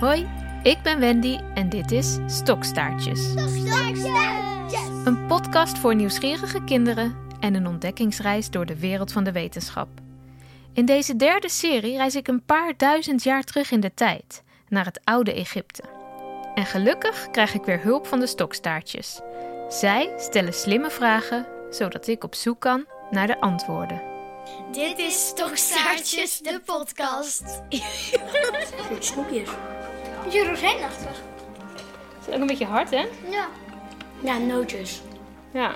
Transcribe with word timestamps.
Hoi, 0.00 0.28
ik 0.62 0.82
ben 0.82 1.00
Wendy 1.00 1.38
en 1.54 1.68
dit 1.68 1.90
is 1.90 2.18
Stokstaartjes. 2.26 3.34
Een 5.04 5.26
podcast 5.26 5.78
voor 5.78 5.94
nieuwsgierige 5.94 6.64
kinderen 6.64 7.16
en 7.40 7.54
een 7.54 7.66
ontdekkingsreis 7.66 8.50
door 8.50 8.66
de 8.66 8.78
wereld 8.78 9.12
van 9.12 9.24
de 9.24 9.32
wetenschap. 9.32 9.88
In 10.72 10.84
deze 10.84 11.16
derde 11.16 11.48
serie 11.48 11.96
reis 11.96 12.14
ik 12.14 12.28
een 12.28 12.44
paar 12.44 12.74
duizend 12.76 13.22
jaar 13.22 13.42
terug 13.42 13.70
in 13.70 13.80
de 13.80 13.94
tijd, 13.94 14.42
naar 14.68 14.84
het 14.84 15.00
oude 15.04 15.34
Egypte. 15.34 15.82
En 16.54 16.66
gelukkig 16.66 17.30
krijg 17.30 17.54
ik 17.54 17.64
weer 17.64 17.82
hulp 17.82 18.06
van 18.06 18.20
de 18.20 18.26
stokstaartjes. 18.26 19.20
Zij 19.68 20.12
stellen 20.16 20.54
slimme 20.54 20.90
vragen, 20.90 21.46
zodat 21.70 22.06
ik 22.06 22.24
op 22.24 22.34
zoek 22.34 22.60
kan 22.60 22.84
naar 23.10 23.26
de 23.26 23.40
antwoorden. 23.40 24.02
Dit 24.72 24.98
is 24.98 25.26
Stokstaartjes, 25.28 26.38
de 26.38 26.60
podcast. 26.64 27.62
Snoepjes. 28.98 29.48
Beetje 30.24 30.48
rozijnachtig. 30.48 31.22
Is 32.20 32.34
ook 32.34 32.40
een 32.40 32.46
beetje 32.46 32.66
hard, 32.66 32.90
hè? 32.90 33.06
Ja. 33.30 33.46
Ja, 34.20 34.38
nootjes. 34.38 35.02
Ja, 35.52 35.74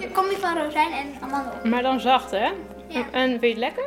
Je 0.00 0.10
komt 0.10 0.32
van 0.32 0.56
rozijn 0.58 0.92
en 0.92 1.06
amandel. 1.22 1.52
maar 1.64 1.82
dan 1.82 2.00
zacht, 2.00 2.30
hè? 2.30 2.50
Ja. 2.88 3.04
En 3.12 3.28
vind 3.28 3.40
je 3.40 3.48
het 3.48 3.56
lekker? 3.58 3.84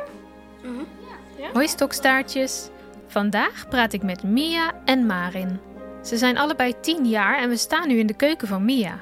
Hoi 1.52 1.68
stokstaartjes. 1.68 2.68
Vandaag 3.06 3.68
praat 3.68 3.92
ik 3.92 4.02
met 4.02 4.22
Mia 4.22 4.72
en 4.84 5.06
Marin. 5.06 5.60
Ze 6.04 6.16
zijn 6.16 6.38
allebei 6.38 6.74
10 6.80 7.08
jaar 7.08 7.38
en 7.38 7.48
we 7.48 7.56
staan 7.56 7.88
nu 7.88 7.98
in 7.98 8.06
de 8.06 8.14
keuken 8.16 8.48
van 8.48 8.64
Mia. 8.64 8.98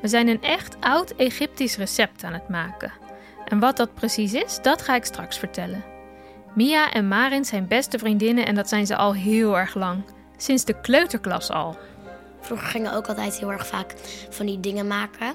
We 0.00 0.08
zijn 0.08 0.28
een 0.28 0.42
echt 0.42 0.76
oud 0.80 1.10
Egyptisch 1.16 1.76
recept 1.76 2.24
aan 2.24 2.32
het 2.32 2.48
maken. 2.48 2.92
En 3.44 3.58
wat 3.58 3.76
dat 3.76 3.94
precies 3.94 4.32
is, 4.32 4.58
dat 4.62 4.82
ga 4.82 4.94
ik 4.94 5.04
straks 5.04 5.38
vertellen. 5.38 5.84
Mia 6.58 6.92
en 6.92 7.08
Marin 7.08 7.44
zijn 7.44 7.68
beste 7.68 7.98
vriendinnen 7.98 8.46
en 8.46 8.54
dat 8.54 8.68
zijn 8.68 8.86
ze 8.86 8.96
al 8.96 9.14
heel 9.14 9.58
erg 9.58 9.74
lang. 9.74 10.04
Sinds 10.36 10.64
de 10.64 10.80
kleuterklas 10.80 11.50
al. 11.50 11.76
Vroeger 12.40 12.66
gingen 12.66 12.90
we 12.90 12.96
ook 12.96 13.06
altijd 13.06 13.38
heel 13.38 13.52
erg 13.52 13.66
vaak 13.66 13.94
van 14.30 14.46
die 14.46 14.60
dingen 14.60 14.86
maken. 14.86 15.34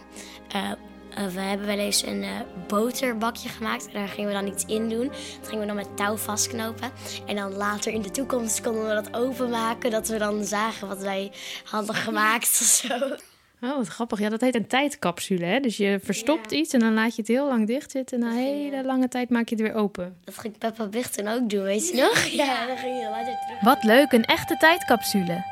Eh, 0.52 0.72
eh, 0.72 1.28
we 1.34 1.40
hebben 1.40 1.68
wel 1.68 1.78
eens 1.78 2.06
een 2.06 2.24
eh, 2.24 2.30
boterbakje 2.68 3.50
gemaakt. 3.50 3.88
En 3.88 3.94
daar 3.94 4.08
gingen 4.08 4.30
we 4.30 4.36
dan 4.36 4.48
iets 4.48 4.66
in 4.66 4.90
doen. 4.90 5.08
Dat 5.08 5.48
gingen 5.48 5.60
we 5.60 5.66
dan 5.66 5.76
met 5.76 5.98
touw 5.98 6.16
vastknopen. 6.16 6.92
En 7.26 7.36
dan 7.36 7.54
later 7.54 7.94
in 7.94 8.02
de 8.02 8.12
toekomst 8.12 8.62
konden 8.62 8.88
we 8.88 8.94
dat 8.94 9.14
openmaken. 9.14 9.92
Dat 9.92 10.08
we 10.08 10.18
dan 10.18 10.44
zagen 10.44 10.88
wat 10.88 11.02
wij 11.02 11.32
hadden 11.64 11.96
gemaakt 11.96 12.60
of 12.62 12.68
zo. 12.68 13.16
Oh, 13.64 13.76
wat 13.76 13.88
grappig. 13.88 14.20
Ja, 14.20 14.30
dat 14.30 14.42
heet 14.42 14.56
een 14.56 14.68
tijdcapsule, 14.68 15.46
hè? 15.46 15.60
Dus 15.60 15.78
je 15.78 16.00
verstopt 16.04 16.52
iets 16.52 16.74
en 16.74 16.80
dan 16.80 16.94
laat 16.94 17.16
je 17.16 17.22
het 17.22 17.32
heel 17.32 17.48
lang 17.48 17.68
dicht 17.68 17.92
zitten. 17.92 18.22
En 18.22 18.28
na 18.28 18.32
een 18.32 18.38
hele 18.38 18.84
lange 18.84 19.08
tijd 19.08 19.30
maak 19.30 19.48
je 19.50 19.56
het 19.56 19.64
weer 19.64 19.74
open. 19.74 20.18
Dat 20.24 20.38
ging 20.38 20.58
Peppa 20.58 20.86
Big 20.86 21.10
toen 21.10 21.28
ook 21.28 21.50
doen, 21.50 21.64
weet 21.64 21.90
je 21.90 21.96
nog? 21.96 22.24
Ja, 22.24 22.66
dan 22.68 22.78
ging 22.78 23.00
je 23.00 23.10
later 23.10 23.38
terug. 23.46 23.62
Wat 23.62 23.84
leuk, 23.84 24.12
een 24.12 24.26
echte 24.26 24.58
tijdcapsule. 24.58 25.46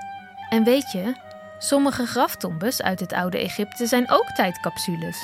En 0.49 0.63
weet 0.63 0.91
je, 0.91 1.13
sommige 1.59 2.05
graftombes 2.05 2.81
uit 2.81 2.99
het 2.99 3.13
oude 3.13 3.37
Egypte 3.37 3.85
zijn 3.85 4.11
ook 4.11 4.29
tijdcapsules. 4.35 5.17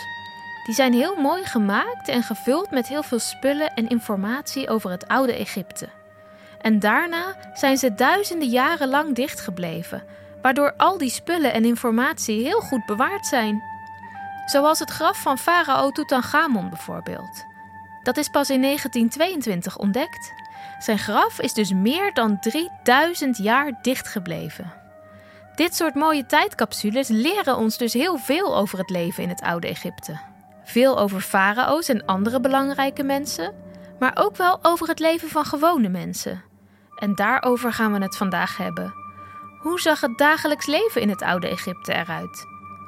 Die 0.66 0.76
zijn 0.76 0.94
heel 0.94 1.16
mooi 1.16 1.44
gemaakt 1.46 2.08
en 2.08 2.24
gevuld 2.24 2.72
met 2.72 2.88
heel 2.88 3.04
veel 3.04 3.20
spullen 3.20 3.74
en 3.74 3.90
informatie 3.90 4.70
over 4.70 4.92
het 4.92 5.08
oude 5.08 5.34
Egypte. 5.34 5.90
En 6.62 6.80
daarna 6.80 7.36
zijn 7.54 7.78
ze 7.78 7.96
duizenden 7.96 8.48
jaren 8.48 8.90
lang 8.90 9.16
dichtgebleven, 9.16 10.04
waardoor 10.42 10.74
al 10.78 10.98
die 10.98 11.10
spullen 11.10 11.54
en 11.54 11.66
informatie 11.66 12.42
heel 12.42 12.60
goed 12.60 12.86
bewaard 12.86 13.26
zijn. 13.26 13.64
Zoals 14.46 14.80
het 14.80 14.90
graf 14.90 15.22
van 15.22 15.38
farao 15.38 15.92
Tutankhamon 15.92 16.70
bijvoorbeeld. 16.70 17.46
Dat 18.04 18.18
is 18.18 18.28
pas 18.28 18.50
in 18.50 18.62
1922 18.62 19.78
ontdekt. 19.78 20.34
Zijn 20.80 21.00
graf 21.00 21.40
is 21.40 21.54
dus 21.54 21.74
meer 21.74 22.14
dan 22.14 22.40
3000 22.40 23.38
jaar 23.38 23.80
dichtgebleven. 23.82 24.74
Dit 25.56 25.76
soort 25.76 25.96
mooie 25.96 26.26
tijdcapsules 26.26 27.08
leren 27.08 27.58
ons 27.58 27.78
dus 27.78 27.94
heel 27.94 28.18
veel 28.18 28.58
over 28.58 28.78
het 28.78 28.90
leven 28.90 29.24
in 29.24 29.30
het 29.30 29.42
oude 29.42 29.68
Egypte. 29.68 30.20
Veel 30.64 31.00
over 31.00 31.22
farao's 31.22 31.90
en 31.90 32.06
andere 32.06 32.40
belangrijke 32.40 33.04
mensen, 33.04 33.54
maar 34.00 34.12
ook 34.16 34.36
wel 34.36 34.60
over 34.62 34.88
het 34.88 35.00
leven 35.00 35.30
van 35.30 35.46
gewone 35.46 35.90
mensen. 35.90 36.44
En 36.96 37.16
daarover 37.16 37.74
gaan 37.74 37.94
we 37.94 38.00
het 38.00 38.18
vandaag 38.18 38.58
hebben. 38.58 39.07
Hoe 39.68 39.80
zag 39.80 40.02
het 40.02 40.18
dagelijks 40.18 40.66
leven 40.66 41.02
in 41.02 41.10
het 41.10 41.22
oude 41.22 41.48
Egypte 41.48 41.94
eruit? 41.94 42.46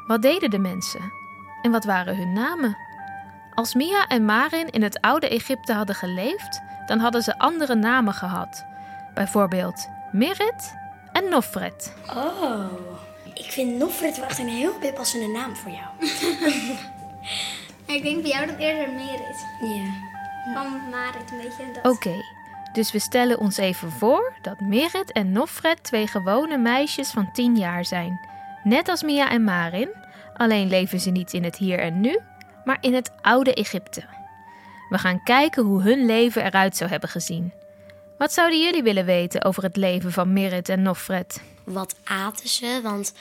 Wat 0.07 0.21
deden 0.21 0.49
de 0.49 0.59
mensen? 0.59 1.13
En 1.61 1.71
wat 1.71 1.83
waren 1.83 2.17
hun 2.17 2.33
namen? 2.33 2.77
Als 3.53 3.73
Mia 3.73 4.07
en 4.07 4.25
Marin 4.25 4.69
in 4.69 4.81
het 4.81 5.01
oude 5.01 5.29
Egypte 5.29 5.73
hadden 5.73 5.95
geleefd, 5.95 6.61
dan 6.85 6.99
hadden 6.99 7.21
ze 7.21 7.37
andere 7.39 7.75
namen 7.75 8.13
gehad. 8.13 8.65
Bijvoorbeeld 9.13 9.87
Merit 10.11 10.75
en 11.11 11.29
Nofret. 11.29 11.93
Oh, 12.15 12.71
ik 13.33 13.51
vind 13.51 13.77
Nofret 13.77 14.17
wel 14.17 14.27
echt 14.27 14.39
een 14.39 14.47
heel 14.47 14.73
passende 14.93 15.27
naam 15.27 15.55
voor 15.55 15.71
jou. 15.71 15.87
Ik 17.95 18.03
denk 18.03 18.21
bij 18.21 18.31
jou 18.31 18.45
dat 18.45 18.57
eerder 18.57 18.93
Merit. 18.93 19.45
Ja. 19.61 20.07
Van 20.53 20.89
Marit 20.89 21.31
een 21.31 21.37
beetje. 21.37 21.71
Dat. 21.81 21.91
Oké, 21.93 22.23
dus 22.71 22.91
we 22.91 22.99
stellen 22.99 23.39
ons 23.39 23.57
even 23.57 23.91
voor 23.91 24.33
dat 24.41 24.59
Merit 24.59 25.11
en 25.11 25.31
Nofret 25.31 25.83
twee 25.83 26.07
gewone 26.07 26.57
meisjes 26.57 27.11
van 27.11 27.31
10 27.31 27.55
jaar 27.55 27.85
zijn. 27.85 28.19
Net 28.63 28.89
als 28.89 29.03
Mia 29.03 29.29
en 29.29 29.43
Marin, 29.43 29.89
alleen 30.33 30.67
leven 30.67 30.99
ze 30.99 31.09
niet 31.09 31.33
in 31.33 31.43
het 31.43 31.55
hier 31.57 31.79
en 31.79 31.99
nu, 32.01 32.19
maar 32.63 32.77
in 32.81 32.93
het 32.93 33.11
oude 33.21 33.53
Egypte. 33.53 34.03
We 34.89 34.97
gaan 34.97 35.23
kijken 35.23 35.63
hoe 35.63 35.81
hun 35.81 36.05
leven 36.05 36.45
eruit 36.45 36.75
zou 36.75 36.89
hebben 36.89 37.09
gezien. 37.09 37.53
Wat 38.19 38.33
zouden 38.33 38.61
jullie 38.61 38.83
willen 38.83 39.05
weten 39.05 39.43
over 39.43 39.63
het 39.63 39.75
leven 39.75 40.11
van 40.11 40.33
Merit 40.33 40.69
en 40.69 40.81
Nofret? 40.81 41.41
Wat 41.63 41.95
aten 42.03 42.49
ze? 42.49 42.79
Want, 42.83 43.13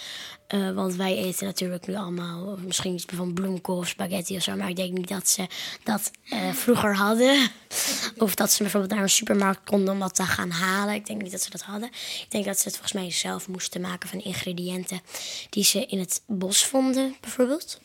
eh, 0.47 0.71
want 0.71 0.95
wij 0.95 1.17
eten 1.17 1.47
natuurlijk 1.47 1.87
nu 1.87 1.95
allemaal 1.95 2.57
misschien 2.57 2.95
iets 2.95 3.05
van 3.15 3.35
bloemkool 3.35 3.77
of 3.77 3.89
spaghetti 3.89 4.37
of 4.37 4.43
zo. 4.43 4.57
Maar 4.57 4.69
ik 4.69 4.77
denk 4.77 4.93
niet 4.93 5.09
dat 5.09 5.29
ze 5.29 5.47
dat 5.83 6.11
eh, 6.29 6.53
vroeger 6.53 6.97
hadden. 6.97 7.51
Of 8.19 8.35
dat 8.35 8.53
ze 8.53 8.63
bijvoorbeeld 8.63 8.93
naar 8.93 9.03
een 9.03 9.09
supermarkt 9.09 9.65
konden 9.65 9.95
om 9.95 10.01
dat 10.01 10.15
te 10.15 10.23
gaan 10.23 10.51
halen. 10.51 10.95
Ik 10.95 11.07
denk 11.07 11.23
niet 11.23 11.33
dat 11.33 11.43
ze 11.43 11.51
dat 11.51 11.63
hadden. 11.63 11.89
Ik 12.23 12.27
denk 12.29 12.45
dat 12.45 12.59
ze 12.59 12.69
het 12.69 12.77
volgens 12.77 13.03
mij 13.03 13.11
zelf 13.11 13.49
moesten 13.49 13.81
maken 13.81 14.09
van 14.09 14.21
ingrediënten 14.21 15.01
die 15.51 15.65
ze 15.65 15.87
in 15.87 15.99
het 15.99 16.23
bos 16.27 16.65
vonden, 16.65 17.17
bijvoorbeeld. 17.21 17.81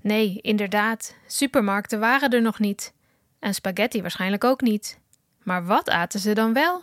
Nee, 0.00 0.38
inderdaad, 0.40 1.14
supermarkten 1.26 2.00
waren 2.00 2.30
er 2.30 2.42
nog 2.42 2.58
niet. 2.58 2.92
En 3.38 3.54
spaghetti 3.54 4.00
waarschijnlijk 4.00 4.44
ook 4.44 4.60
niet. 4.60 4.98
Maar 5.44 5.64
wat 5.64 5.90
aten 5.90 6.20
ze 6.20 6.32
dan 6.32 6.52
wel? 6.52 6.80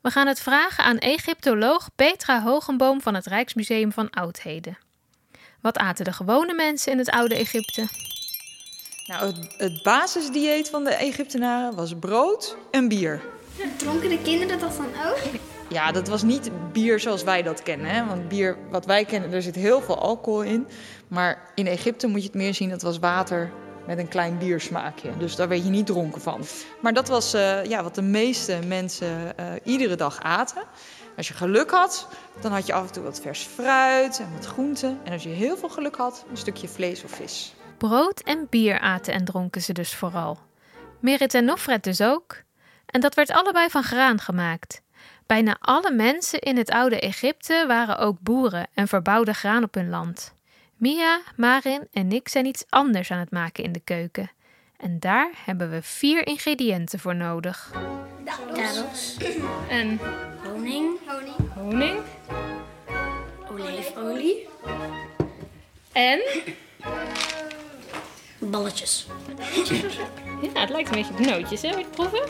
We 0.00 0.10
gaan 0.10 0.26
het 0.26 0.40
vragen 0.40 0.84
aan 0.84 0.98
Egyptoloog 0.98 1.88
Petra 1.94 2.42
Hogenboom 2.42 3.00
van 3.00 3.14
het 3.14 3.26
Rijksmuseum 3.26 3.92
van 3.92 4.10
Oudheden. 4.10 4.78
Wat 5.60 5.78
aten 5.78 6.04
de 6.04 6.12
gewone 6.12 6.54
mensen 6.54 6.92
in 6.92 6.98
het 6.98 7.10
oude 7.10 7.34
Egypte? 7.34 7.88
Nou, 9.06 9.26
het, 9.26 9.54
het 9.56 9.82
basisdieet 9.82 10.68
van 10.70 10.84
de 10.84 10.90
Egyptenaren 10.90 11.74
was 11.74 11.94
brood 11.98 12.56
en 12.70 12.88
bier. 12.88 13.20
Dronken 13.76 14.08
de 14.08 14.22
kinderen 14.22 14.58
dat 14.58 14.76
dan 14.76 14.86
ook? 14.86 15.18
Ja, 15.68 15.92
dat 15.92 16.08
was 16.08 16.22
niet 16.22 16.50
bier 16.72 17.00
zoals 17.00 17.22
wij 17.22 17.42
dat 17.42 17.62
kennen. 17.62 17.86
Hè? 17.86 18.06
Want 18.06 18.28
bier, 18.28 18.56
wat 18.70 18.86
wij 18.86 19.04
kennen, 19.04 19.32
er 19.32 19.42
zit 19.42 19.54
heel 19.54 19.80
veel 19.80 19.98
alcohol 19.98 20.42
in. 20.42 20.66
Maar 21.08 21.50
in 21.54 21.66
Egypte 21.66 22.06
moet 22.06 22.20
je 22.20 22.26
het 22.26 22.36
meer 22.36 22.54
zien, 22.54 22.68
dat 22.68 22.82
was 22.82 22.98
water 22.98 23.52
met 23.86 23.98
een 23.98 24.08
klein 24.08 24.38
biersmaakje. 24.38 25.16
Dus 25.18 25.36
daar 25.36 25.48
weet 25.48 25.64
je 25.64 25.70
niet 25.70 25.86
dronken 25.86 26.20
van. 26.20 26.44
Maar 26.80 26.92
dat 26.92 27.08
was 27.08 27.34
eh, 27.34 27.64
ja, 27.64 27.82
wat 27.82 27.94
de 27.94 28.02
meeste 28.02 28.58
mensen 28.66 29.38
eh, 29.38 29.46
iedere 29.62 29.96
dag 29.96 30.22
aten. 30.22 30.62
Als 31.16 31.28
je 31.28 31.34
geluk 31.34 31.70
had, 31.70 32.08
dan 32.40 32.52
had 32.52 32.66
je 32.66 32.72
af 32.72 32.86
en 32.86 32.92
toe 32.92 33.02
wat 33.02 33.20
vers 33.20 33.42
fruit 33.42 34.18
en 34.18 34.32
wat 34.34 34.46
groenten. 34.46 35.00
En 35.04 35.12
als 35.12 35.22
je 35.22 35.28
heel 35.28 35.56
veel 35.56 35.68
geluk 35.68 35.96
had, 35.96 36.24
een 36.30 36.36
stukje 36.36 36.68
vlees 36.68 37.04
of 37.04 37.10
vis. 37.10 37.54
Brood 37.78 38.20
en 38.20 38.46
bier 38.50 38.78
aten 38.80 39.14
en 39.14 39.24
dronken 39.24 39.62
ze 39.62 39.72
dus 39.72 39.94
vooral. 39.94 40.38
Merit 41.00 41.34
en 41.34 41.44
Nofret 41.44 41.84
dus 41.84 42.00
ook. 42.00 42.42
En 42.86 43.00
dat 43.00 43.14
werd 43.14 43.30
allebei 43.30 43.68
van 43.70 43.82
graan 43.82 44.20
gemaakt. 44.20 44.82
Bijna 45.26 45.56
alle 45.60 45.92
mensen 45.92 46.38
in 46.38 46.56
het 46.56 46.70
oude 46.70 47.00
Egypte 47.00 47.64
waren 47.66 47.98
ook 47.98 48.20
boeren 48.20 48.66
en 48.74 48.88
verbouwden 48.88 49.34
graan 49.34 49.62
op 49.62 49.74
hun 49.74 49.88
land. 49.88 50.33
Mia, 50.84 51.20
Marin 51.36 51.88
en 51.92 52.12
ik 52.12 52.28
zijn 52.28 52.46
iets 52.46 52.64
anders 52.68 53.10
aan 53.10 53.18
het 53.18 53.30
maken 53.30 53.64
in 53.64 53.72
de 53.72 53.80
keuken. 53.80 54.30
En 54.76 55.00
daar 55.00 55.30
hebben 55.44 55.70
we 55.70 55.82
vier 55.82 56.26
ingrediënten 56.26 56.98
voor 56.98 57.14
nodig. 57.16 57.72
Dadels, 58.24 59.16
En 59.68 59.98
honing, 60.44 60.98
Honing. 61.06 61.52
honing. 61.54 61.98
olijfolie, 63.50 64.48
En? 65.92 66.20
balletjes. 68.38 69.06
Ja, 70.54 70.60
het 70.60 70.70
lijkt 70.70 70.88
een 70.88 70.94
beetje 70.94 71.12
op 71.12 71.18
nootjes, 71.18 71.62
hè? 71.62 71.68
Wil 71.68 71.78
je 71.78 71.84
het 71.84 71.94
proeven? 71.94 72.22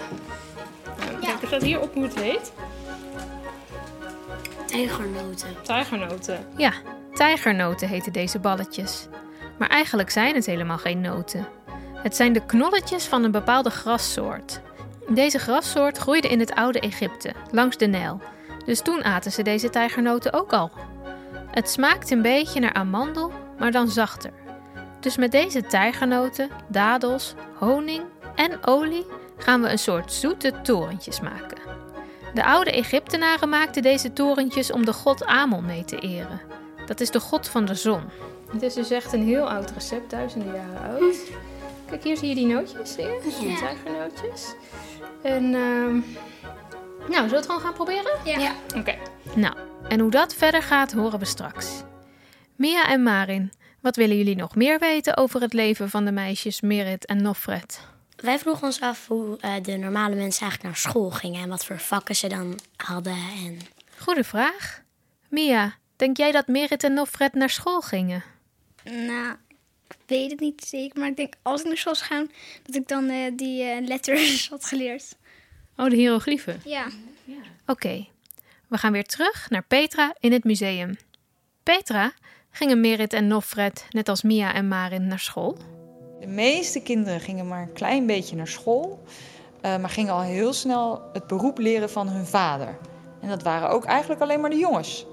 Nou, 0.98 1.20
kijk, 1.20 1.40
er 1.40 1.46
staat 1.46 1.62
hier 1.62 1.80
op 1.80 1.94
hoe 1.94 2.02
het 2.04 2.20
heet. 2.20 2.52
Tijgernoten. 4.66 5.48
Tijgernoten. 5.62 6.46
Ja, 6.56 6.72
tijgernoten 7.14 7.88
heten 7.88 8.12
deze 8.12 8.38
balletjes. 8.38 9.08
Maar 9.58 9.68
eigenlijk 9.68 10.10
zijn 10.10 10.34
het 10.34 10.46
helemaal 10.46 10.78
geen 10.78 11.00
noten. 11.00 11.46
Het 11.94 12.16
zijn 12.16 12.32
de 12.32 12.46
knolletjes 12.46 13.04
van 13.04 13.24
een 13.24 13.30
bepaalde 13.30 13.70
grassoort. 13.70 14.60
Deze 15.08 15.38
grassoort 15.38 15.98
groeide 15.98 16.28
in 16.28 16.40
het 16.40 16.54
oude 16.54 16.80
Egypte, 16.80 17.32
langs 17.50 17.76
de 17.76 17.86
Nijl. 17.86 18.20
Dus 18.64 18.80
toen 18.80 19.04
aten 19.04 19.32
ze 19.32 19.42
deze 19.42 19.70
tijgernoten 19.70 20.32
ook 20.32 20.52
al. 20.52 20.70
Het 21.50 21.70
smaakt 21.70 22.10
een 22.10 22.22
beetje 22.22 22.60
naar 22.60 22.72
amandel, 22.72 23.32
maar 23.58 23.70
dan 23.70 23.88
zachter. 23.88 24.30
Dus 25.00 25.16
met 25.16 25.32
deze 25.32 25.62
tijgernoten, 25.62 26.50
dadels, 26.68 27.34
honing 27.54 28.02
en 28.34 28.66
olie 28.66 29.06
gaan 29.36 29.62
we 29.62 29.70
een 29.70 29.78
soort 29.78 30.12
zoete 30.12 30.52
torentjes 30.62 31.20
maken. 31.20 31.58
De 32.34 32.44
oude 32.44 32.72
Egyptenaren 32.72 33.48
maakten 33.48 33.82
deze 33.82 34.12
torentjes 34.12 34.72
om 34.72 34.84
de 34.84 34.92
god 34.92 35.24
Amon 35.24 35.66
mee 35.66 35.84
te 35.84 35.98
eren. 35.98 36.40
Dat 36.86 37.00
is 37.00 37.10
de 37.10 37.20
god 37.20 37.48
van 37.48 37.64
de 37.64 37.74
zon. 37.74 38.02
Het 38.52 38.62
is 38.62 38.74
dus 38.74 38.90
echt 38.90 39.12
een 39.12 39.26
heel 39.26 39.50
oud 39.50 39.70
recept, 39.70 40.10
duizenden 40.10 40.54
jaren 40.54 40.80
oud. 40.80 41.16
Kijk, 41.86 42.04
hier 42.04 42.16
zie 42.16 42.28
je 42.28 42.34
die 42.34 42.46
nootjes 42.46 42.96
weer, 42.96 43.20
die 43.22 43.56
tijgernootjes. 43.56 44.54
En, 45.22 45.54
ehm 45.54 46.00
nou, 47.08 47.28
zullen 47.28 47.30
we 47.30 47.36
het 47.36 47.46
gewoon 47.46 47.60
gaan 47.60 47.72
proberen? 47.72 48.18
Ja. 48.24 48.54
Oké. 48.76 48.94
Nou, 49.34 49.54
en 49.88 50.00
hoe 50.00 50.10
dat 50.10 50.34
verder 50.34 50.62
gaat, 50.62 50.92
horen 50.92 51.18
we 51.18 51.24
straks. 51.24 51.82
Mia 52.56 52.88
en 52.88 53.02
Marin, 53.02 53.52
wat 53.80 53.96
willen 53.96 54.16
jullie 54.16 54.36
nog 54.36 54.54
meer 54.54 54.78
weten 54.78 55.16
over 55.16 55.40
het 55.40 55.52
leven 55.52 55.90
van 55.90 56.04
de 56.04 56.12
meisjes 56.12 56.60
Merit 56.60 57.06
en 57.06 57.22
Nofret? 57.22 57.80
Wij 58.16 58.38
vroegen 58.38 58.66
ons 58.66 58.80
af 58.80 59.06
hoe 59.08 59.38
eh, 59.40 59.52
de 59.62 59.76
normale 59.76 60.14
mensen 60.14 60.40
eigenlijk 60.40 60.62
naar 60.62 60.76
school 60.92 61.10
gingen 61.10 61.42
en 61.42 61.48
wat 61.48 61.64
voor 61.64 61.78
vakken 61.78 62.16
ze 62.16 62.28
dan 62.28 62.58
hadden. 62.76 63.16
En 63.44 63.58
Goede 63.98 64.24
vraag. 64.24 64.82
Mia, 65.28 65.74
denk 66.04 66.16
jij 66.16 66.32
dat 66.32 66.46
Merit 66.46 66.84
en 66.84 66.94
Nofret 66.94 67.34
naar 67.34 67.50
school 67.50 67.80
gingen? 67.80 68.22
Nou, 68.84 69.36
ik 69.88 69.96
weet 70.06 70.30
het 70.30 70.40
niet 70.40 70.64
zeker. 70.64 70.98
Maar 71.00 71.08
ik 71.08 71.16
denk 71.16 71.34
als 71.42 71.60
ik 71.60 71.66
naar 71.66 71.76
school 71.76 71.94
zou 71.94 72.10
gaan, 72.10 72.30
dat 72.62 72.74
ik 72.74 72.88
dan 72.88 73.08
eh, 73.08 73.32
die 73.36 73.62
eh, 73.62 73.86
letters 73.86 74.48
had 74.50 74.64
geleerd. 74.64 75.16
Oh, 75.76 75.90
de 75.90 75.96
hieroglyphen. 75.96 76.60
Ja. 76.64 76.86
Oké, 77.66 78.06
we 78.68 78.78
gaan 78.78 78.92
weer 78.92 79.04
terug 79.04 79.50
naar 79.50 79.62
Petra 79.62 80.14
in 80.20 80.32
het 80.32 80.44
museum. 80.44 80.96
Petra, 81.62 82.12
gingen 82.50 82.80
Merit 82.80 83.12
en 83.12 83.26
Nofret, 83.26 83.86
net 83.90 84.08
als 84.08 84.22
Mia 84.22 84.54
en 84.54 84.68
Marin, 84.68 85.06
naar 85.06 85.18
school? 85.18 85.58
De 86.20 86.26
meeste 86.26 86.82
kinderen 86.82 87.20
gingen 87.20 87.48
maar 87.48 87.62
een 87.62 87.72
klein 87.72 88.06
beetje 88.06 88.36
naar 88.36 88.48
school, 88.48 89.02
eh, 89.60 89.76
maar 89.76 89.90
gingen 89.90 90.12
al 90.12 90.22
heel 90.22 90.52
snel 90.52 91.02
het 91.12 91.26
beroep 91.26 91.58
leren 91.58 91.90
van 91.90 92.08
hun 92.08 92.26
vader. 92.26 92.78
En 93.20 93.28
dat 93.28 93.42
waren 93.42 93.68
ook 93.68 93.84
eigenlijk 93.84 94.20
alleen 94.20 94.40
maar 94.40 94.50
de 94.50 94.58
jongens. 94.58 95.06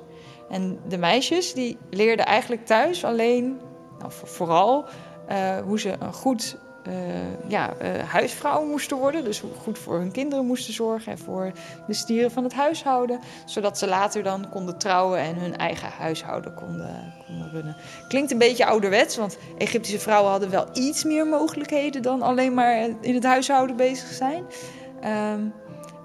En 0.52 0.80
de 0.88 0.98
meisjes 0.98 1.54
die 1.54 1.78
leerden 1.90 2.26
eigenlijk 2.26 2.66
thuis 2.66 3.04
alleen, 3.06 3.60
nou, 4.00 4.12
vo- 4.12 4.26
vooral, 4.26 4.86
eh, 5.28 5.58
hoe 5.58 5.80
ze 5.80 5.96
een 6.00 6.14
goed 6.14 6.58
eh, 6.84 6.94
ja, 7.48 7.74
eh, 7.78 8.10
huisvrouw 8.10 8.66
moesten 8.66 8.98
worden. 8.98 9.24
Dus 9.24 9.40
hoe 9.40 9.52
goed 9.62 9.80
voor 9.80 9.98
hun 9.98 10.12
kinderen 10.12 10.46
moesten 10.46 10.74
zorgen 10.74 11.12
en 11.12 11.18
voor 11.18 11.52
de 11.88 11.94
stieren 11.94 12.32
van 12.32 12.44
het 12.44 12.54
huishouden. 12.54 13.20
Zodat 13.46 13.78
ze 13.78 13.88
later 13.88 14.24
dan 14.24 14.50
konden 14.50 14.78
trouwen 14.78 15.20
en 15.20 15.36
hun 15.36 15.58
eigen 15.58 15.90
huishouden 15.90 16.54
konden, 16.54 17.14
konden 17.26 17.50
runnen. 17.52 17.76
Klinkt 18.08 18.32
een 18.32 18.38
beetje 18.38 18.66
ouderwets, 18.66 19.18
want 19.18 19.38
Egyptische 19.58 20.00
vrouwen 20.00 20.32
hadden 20.32 20.50
wel 20.50 20.68
iets 20.74 21.04
meer 21.04 21.28
mogelijkheden 21.28 22.02
dan 22.02 22.22
alleen 22.22 22.54
maar 22.54 22.90
in 23.02 23.14
het 23.14 23.24
huishouden 23.24 23.76
bezig 23.76 24.08
zijn. 24.08 24.44
Ehm, 25.02 25.42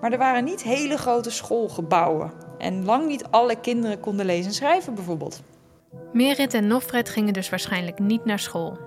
maar 0.01 0.13
er 0.13 0.19
waren 0.19 0.45
niet 0.45 0.63
hele 0.63 0.97
grote 0.99 1.31
schoolgebouwen. 1.31 2.33
En 2.59 2.85
lang 2.85 3.07
niet 3.07 3.25
alle 3.31 3.61
kinderen 3.61 4.01
konden 4.01 4.27
lezen 4.27 4.47
en 4.47 4.53
schrijven 4.53 4.95
bijvoorbeeld. 4.95 5.43
Merit 6.13 6.55
en 6.55 6.67
Nofret 6.67 7.09
gingen 7.09 7.33
dus 7.33 7.49
waarschijnlijk 7.49 7.99
niet 7.99 8.25
naar 8.25 8.39
school. 8.39 8.79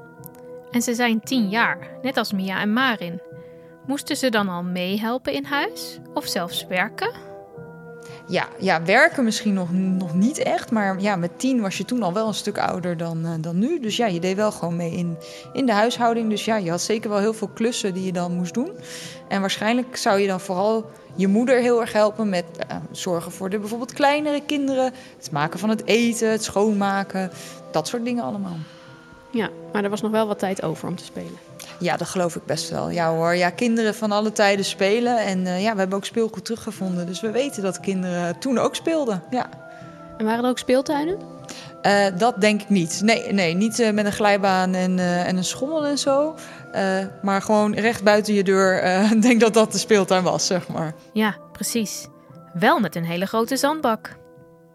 En 0.72 0.82
ze 0.82 0.94
zijn 0.94 1.22
tien 1.22 1.50
jaar, 1.50 1.78
net 2.02 2.18
als 2.18 2.34
Mia 2.34 2.62
en 2.62 2.74
Marin. 2.74 3.22
Moesten 3.86 4.18
ze 4.18 4.30
dan 4.30 4.50
al 4.50 4.64
meehelpen 4.64 5.34
in 5.34 5.46
huis? 5.46 6.00
Of 6.14 6.26
zelfs 6.28 6.68
werken? 6.68 7.29
Ja, 8.30 8.48
ja 8.58 8.84
werken 8.84 9.24
misschien 9.24 9.54
nog, 9.54 9.72
nog 9.72 10.14
niet 10.14 10.38
echt. 10.38 10.72
Maar 10.72 11.02
ja, 11.02 11.16
met 11.16 11.40
tien 11.40 11.62
was 11.62 11.78
je 11.78 11.86
toen 11.86 12.04
al 12.04 12.14
wel 12.14 12.28
een 12.28 12.34
stuk 12.34 12.58
ouder 12.58 12.98
dan, 12.98 13.26
eh, 13.26 13.32
dan 13.40 13.60
nu. 13.60 13.80
Dus 13.80 13.96
ja, 13.96 14.06
je 14.06 14.20
deed 14.20 14.36
wel 14.36 14.52
gewoon 14.52 14.76
mee 14.76 14.92
in, 14.92 15.18
in 15.54 15.66
de 15.66 15.72
huishouding. 15.72 16.30
Dus 16.30 16.46
ja, 16.46 16.56
je 16.56 16.70
had 16.70 16.82
zeker 16.82 17.10
wel 17.10 17.20
heel 17.20 17.34
veel 17.34 17.48
klussen 17.48 17.94
die 17.94 18.06
je 18.06 18.12
dan 18.12 18.34
moest 18.34 18.54
doen. 18.54 18.72
En 19.28 19.42
waarschijnlijk 19.42 19.96
zou 19.98 20.20
je 20.20 20.28
dan 20.28 20.40
vooral 20.40 20.90
je 21.16 21.28
moeder 21.28 21.60
heel 21.60 21.82
erg 21.82 21.94
helpen 21.94 22.30
met 22.30 22.46
eh, 22.58 22.76
zorgen 22.92 23.32
voor 23.32 23.50
de 23.50 23.60
bijvoorbeeld 23.60 23.94
kleinere 23.94 24.42
kinderen. 24.46 24.94
Het 25.18 25.32
maken 25.32 25.60
van 25.60 25.70
het 25.70 25.86
eten, 25.86 26.32
het 26.32 26.44
schoonmaken. 26.44 27.32
Dat 27.72 27.88
soort 27.88 28.06
dingen 28.06 28.24
allemaal. 28.24 28.58
Ja, 29.32 29.50
maar 29.74 29.84
er 29.84 29.90
was 29.90 30.02
nog 30.02 30.12
wel 30.12 30.28
wat 30.28 30.40
tijd 30.40 30.64
over 30.64 30.88
om 30.88 30.96
te 30.96 31.04
spelen. 31.04 31.49
Ja, 31.80 31.98
dat 31.98 32.08
geloof 32.08 32.36
ik 32.36 32.46
best 32.46 32.70
wel. 32.70 32.90
Ja 32.90 33.10
hoor, 33.10 33.36
ja, 33.36 33.50
kinderen 33.50 33.96
van 33.96 34.12
alle 34.12 34.32
tijden 34.32 34.66
spelen. 34.66 35.18
En 35.18 35.46
eh, 35.46 35.64
ja, 35.64 35.74
we 35.74 35.80
hebben 35.80 35.98
ook 35.98 36.06
speelgoed 36.06 36.46
teruggevonden. 36.46 37.06
Dus 37.06 37.22
we 37.22 37.32
weten 37.32 37.64
dat 37.64 37.80
kinderen 37.80 38.40
toen 38.40 38.58
ook 38.58 38.76
speelden. 38.76 39.24
Ja. 39.30 39.50
En 40.18 40.26
waren 40.26 40.44
er 40.44 40.50
ook 40.50 40.58
speeltuinen? 40.58 41.18
Eh, 41.82 42.06
dat 42.18 42.42
denk 42.42 42.62
ik 42.62 42.70
niet. 42.70 43.02
Nee, 43.04 43.34
nee 43.34 43.54
niet 43.54 43.80
eh, 43.80 43.92
met 43.92 44.06
een 44.06 44.12
glijbaan 44.12 44.74
en, 44.74 45.00
en 45.00 45.38
een 45.38 45.44
schommel 45.44 45.86
en 45.86 45.98
zo. 45.98 46.36
Maar 47.22 47.42
gewoon 47.42 47.74
recht 47.74 48.04
buiten 48.04 48.34
je 48.34 48.44
deur. 48.44 48.84
Ik 49.16 49.22
denk 49.22 49.40
dat 49.40 49.54
dat 49.54 49.72
de 49.72 49.78
speeltuin 49.78 50.24
was, 50.24 50.46
zeg 50.46 50.68
maar. 50.68 50.94
Ja, 51.14 51.38
precies. 51.52 52.08
Wel 52.54 52.80
met 52.80 52.96
een 52.96 53.06
hele 53.06 53.26
grote 53.26 53.58
zandbak. 53.58 54.18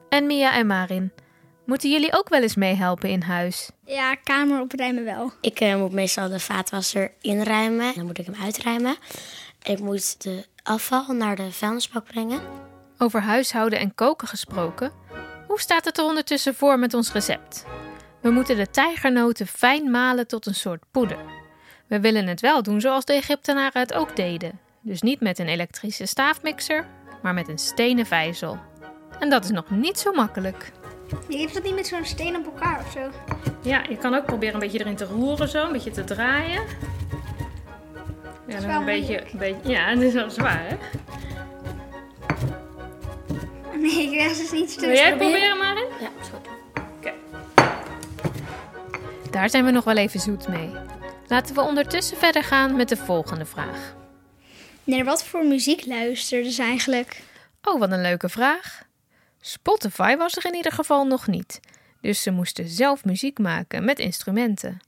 En 0.08 0.26
Mia 0.26 0.54
en 0.54 0.66
Marin, 0.66 1.12
moeten 1.64 1.90
jullie 1.90 2.12
ook 2.12 2.28
wel 2.28 2.42
eens 2.42 2.54
meehelpen 2.54 3.08
in 3.08 3.22
huis? 3.22 3.70
Ja, 3.84 4.14
kamer 4.14 4.60
opruimen 4.60 5.04
wel. 5.04 5.32
ik 5.40 5.60
eh, 5.60 5.76
moet 5.76 5.92
meestal 5.92 6.28
de 6.28 6.40
vaatwasser 6.40 7.12
inruimen. 7.20 7.94
Dan 7.94 8.06
moet 8.06 8.18
ik 8.18 8.26
hem 8.26 8.36
uitruimen. 8.42 8.96
Ik 9.62 9.78
moet 9.78 10.22
de 10.22 10.44
afval 10.62 11.12
naar 11.12 11.36
de 11.36 11.52
vuilnisbak 11.52 12.04
brengen. 12.04 12.40
Over 12.98 13.20
huishouden 13.20 13.78
en 13.78 13.94
koken 13.94 14.28
gesproken, 14.28 14.92
hoe 15.46 15.60
staat 15.60 15.84
het 15.84 15.98
er 15.98 16.04
ondertussen 16.04 16.54
voor 16.54 16.78
met 16.78 16.94
ons 16.94 17.12
recept? 17.12 17.64
We 18.20 18.30
moeten 18.30 18.56
de 18.56 18.70
tijgernoten 18.70 19.46
fijn 19.46 19.90
malen 19.90 20.26
tot 20.26 20.46
een 20.46 20.54
soort 20.54 20.82
poeder. 20.90 21.18
We 21.86 22.00
willen 22.00 22.26
het 22.26 22.40
wel 22.40 22.62
doen 22.62 22.80
zoals 22.80 23.04
de 23.04 23.12
Egyptenaren 23.12 23.80
het 23.80 23.92
ook 23.92 24.16
deden. 24.16 24.60
Dus 24.80 25.02
niet 25.02 25.20
met 25.20 25.38
een 25.38 25.48
elektrische 25.48 26.06
staafmixer, 26.06 26.86
maar 27.22 27.34
met 27.34 27.48
een 27.48 27.58
stenen 27.58 28.06
vijzel. 28.06 28.58
En 29.18 29.30
dat 29.30 29.44
is 29.44 29.50
nog 29.50 29.70
niet 29.70 29.98
zo 29.98 30.12
makkelijk. 30.12 30.72
Je 31.28 31.38
hebt 31.38 31.54
dat 31.54 31.62
niet 31.62 31.74
met 31.74 31.86
zo'n 31.86 32.04
steen 32.04 32.36
op 32.36 32.44
elkaar 32.44 32.80
of 32.86 32.92
zo. 32.92 33.00
Ja, 33.62 33.82
je 33.88 33.96
kan 33.96 34.14
ook 34.14 34.24
proberen 34.24 34.54
een 34.54 34.60
beetje 34.60 34.78
erin 34.80 34.96
te 34.96 35.04
roeren 35.04 35.48
zo, 35.48 35.66
een 35.66 35.72
beetje 35.72 35.90
te 35.90 36.04
draaien. 36.04 36.62
Ja, 38.46 38.60
dan 38.60 38.70
een 38.70 38.84
beetje, 38.84 39.20
een 39.32 39.38
beetje, 39.38 39.70
ja, 39.72 39.88
het 39.88 40.00
is 40.00 40.12
wel 40.12 40.30
zwaar 40.30 40.62
hè? 40.68 40.76
Nee, 43.78 44.12
ik 44.12 44.28
was 44.28 44.38
dus 44.38 44.52
niet 44.52 44.80
Wil 44.80 44.90
jij 44.90 45.06
het 45.06 45.16
proberen. 45.18 45.48
proberen 45.48 45.58
Marin? 45.58 45.86
Ja, 46.00 46.08
is 46.20 46.28
goed. 46.28 46.48
Daar 49.30 49.50
zijn 49.50 49.64
we 49.64 49.70
nog 49.70 49.84
wel 49.84 49.96
even 49.96 50.20
zoet 50.20 50.48
mee. 50.48 50.70
Laten 51.28 51.54
we 51.54 51.60
ondertussen 51.60 52.16
verder 52.16 52.44
gaan 52.44 52.76
met 52.76 52.88
de 52.88 52.96
volgende 52.96 53.44
vraag. 53.44 53.94
Naar 54.84 55.04
wat 55.04 55.24
voor 55.24 55.46
muziek 55.46 55.86
luisterden 55.86 56.52
ze 56.52 56.62
eigenlijk? 56.62 57.22
Oh, 57.62 57.78
wat 57.80 57.90
een 57.92 58.00
leuke 58.02 58.28
vraag. 58.28 58.82
Spotify 59.46 60.16
was 60.16 60.36
er 60.36 60.46
in 60.46 60.54
ieder 60.54 60.72
geval 60.72 61.04
nog 61.04 61.26
niet, 61.26 61.60
dus 62.00 62.22
ze 62.22 62.30
moesten 62.30 62.68
zelf 62.68 63.04
muziek 63.04 63.38
maken 63.38 63.84
met 63.84 63.98
instrumenten. 63.98 64.80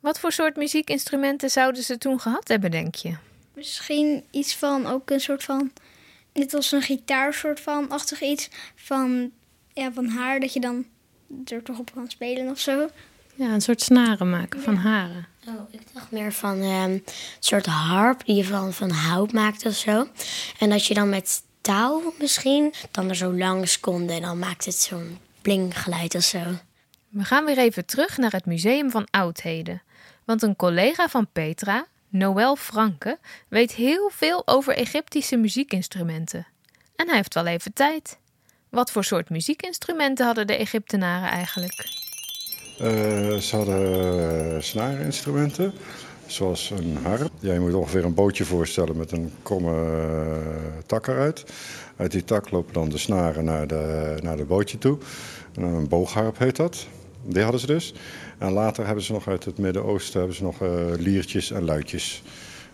Wat 0.00 0.20
voor 0.20 0.32
soort 0.32 0.56
muziekinstrumenten 0.56 1.50
zouden 1.50 1.82
ze 1.82 1.98
toen 1.98 2.20
gehad 2.20 2.48
hebben, 2.48 2.70
denk 2.70 2.94
je? 2.94 3.16
Misschien 3.54 4.24
iets 4.30 4.56
van, 4.56 4.86
ook 4.86 5.10
een 5.10 5.20
soort 5.20 5.44
van, 5.44 5.72
net 6.32 6.54
als 6.54 6.72
een 6.72 6.82
gitaar 6.82 7.34
soort 7.34 7.60
van, 7.60 7.88
achtig 7.88 8.20
iets 8.20 8.48
van, 8.74 9.30
ja, 9.72 9.92
van 9.92 10.06
haar, 10.06 10.40
dat 10.40 10.52
je 10.52 10.60
dan 10.60 10.86
er 11.44 11.62
toch 11.62 11.78
op 11.78 11.90
kan 11.94 12.10
spelen 12.10 12.50
of 12.50 12.58
zo. 12.58 12.88
Ja, 13.34 13.46
een 13.46 13.60
soort 13.60 13.80
snaren 13.80 14.30
maken 14.30 14.60
van 14.60 14.76
haren. 14.76 15.26
Oh, 15.48 15.60
ik 15.70 15.80
dacht 15.92 16.10
meer 16.10 16.32
van 16.32 16.60
ehm, 16.60 16.90
een 16.90 17.04
soort 17.38 17.66
harp 17.66 18.24
die 18.24 18.36
je 18.36 18.44
van, 18.44 18.72
van 18.72 18.90
hout 18.90 19.32
maakt 19.32 19.66
of 19.66 19.74
zo. 19.74 20.08
En 20.58 20.70
dat 20.70 20.86
je 20.86 20.94
dan 20.94 21.08
met 21.08 21.42
touw 21.64 22.14
misschien 22.18 22.74
dan 22.90 23.08
er 23.08 23.16
zo 23.16 23.32
langs 23.32 23.80
kon 23.80 24.08
en 24.08 24.22
dan 24.22 24.38
maakt 24.38 24.64
het 24.64 24.74
zo'n 24.74 25.18
blinkgeluid 25.42 26.14
of 26.14 26.22
zo. 26.22 26.42
We 27.08 27.24
gaan 27.24 27.44
weer 27.44 27.58
even 27.58 27.86
terug 27.86 28.16
naar 28.16 28.32
het 28.32 28.46
Museum 28.46 28.90
van 28.90 29.06
Oudheden. 29.10 29.82
Want 30.24 30.42
een 30.42 30.56
collega 30.56 31.08
van 31.08 31.28
Petra, 31.32 31.86
Noël 32.08 32.56
Franke, 32.56 33.18
weet 33.48 33.72
heel 33.72 34.10
veel 34.12 34.42
over 34.46 34.76
Egyptische 34.76 35.36
muziekinstrumenten. 35.36 36.46
En 36.96 37.06
hij 37.06 37.16
heeft 37.16 37.34
wel 37.34 37.46
even 37.46 37.72
tijd. 37.72 38.18
Wat 38.68 38.90
voor 38.90 39.04
soort 39.04 39.30
muziekinstrumenten 39.30 40.26
hadden 40.26 40.46
de 40.46 40.56
Egyptenaren 40.56 41.28
eigenlijk? 41.28 41.88
Eh, 42.78 43.36
ze 43.36 43.56
hadden 43.56 44.54
uh, 44.54 44.60
snaarinstrumenten, 44.60 45.74
zoals 46.26 46.70
een 46.70 46.98
harp. 47.02 47.30
Ja, 47.38 47.52
je 47.52 47.60
moet 47.60 47.74
ongeveer 47.74 48.04
een 48.04 48.14
bootje 48.14 48.44
voorstellen 48.44 48.96
met 48.96 49.12
een 49.12 49.32
kromme 49.42 49.72
uh, 49.72 50.36
tak 50.86 51.06
eruit. 51.06 51.44
Uit 51.96 52.10
die 52.10 52.24
tak 52.24 52.50
lopen 52.50 52.72
dan 52.72 52.88
de 52.88 52.98
snaren 52.98 53.44
naar 53.44 53.66
de, 53.66 54.14
naar 54.22 54.36
de 54.36 54.44
bootje 54.44 54.78
toe. 54.78 54.98
En 55.54 55.62
een 55.62 55.88
boogharp 55.88 56.38
heet 56.38 56.56
dat. 56.56 56.86
Die 57.22 57.42
hadden 57.42 57.60
ze 57.60 57.66
dus. 57.66 57.94
En 58.38 58.52
later 58.52 58.86
hebben 58.86 59.04
ze 59.04 59.12
nog 59.12 59.28
uit 59.28 59.44
het 59.44 59.58
Midden-Oosten 59.58 60.18
hebben 60.18 60.36
ze 60.36 60.42
nog 60.42 60.60
uh, 60.60 60.70
liertjes 60.98 61.50
en 61.50 61.64
luidjes 61.64 62.22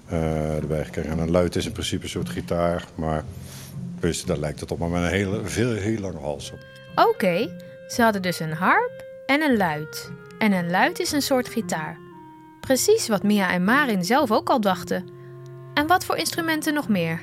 eh, 0.06 0.56
erbij 0.56 0.84
gekregen. 0.84 1.10
En 1.10 1.18
een 1.18 1.30
luid 1.30 1.56
is 1.56 1.66
in 1.66 1.72
principe 1.72 2.02
een 2.02 2.08
soort 2.08 2.28
gitaar, 2.28 2.84
maar 2.94 3.24
dus, 4.00 4.24
daar 4.24 4.38
lijkt 4.38 4.60
het 4.60 4.70
op, 4.70 4.78
maar 4.78 4.88
met 4.88 5.02
een 5.02 5.08
hele, 5.08 5.40
veel, 5.44 5.72
heel 5.72 5.98
lange 5.98 6.18
hals 6.18 6.52
op. 6.52 6.58
Oké, 7.08 7.50
ze 7.88 8.02
hadden 8.02 8.22
dus 8.22 8.40
een 8.40 8.52
harp 8.52 9.04
en 9.26 9.42
een 9.42 9.56
luid. 9.56 10.10
En 10.38 10.52
een 10.52 10.70
luid 10.70 11.00
is 11.00 11.12
een 11.12 11.22
soort 11.22 11.48
gitaar. 11.48 12.09
Precies 12.70 13.08
wat 13.08 13.22
Mia 13.22 13.50
en 13.50 13.64
Marin 13.64 14.04
zelf 14.04 14.30
ook 14.30 14.50
al 14.50 14.60
dachten. 14.60 15.04
En 15.74 15.86
wat 15.86 16.04
voor 16.04 16.16
instrumenten 16.16 16.74
nog 16.74 16.88
meer? 16.88 17.20